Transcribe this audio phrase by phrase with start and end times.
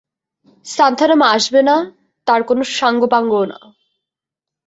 [0.65, 1.75] সান্থানাম আসবে না
[2.27, 3.59] তার কোনো সাঙ্গপাঙ্গও না।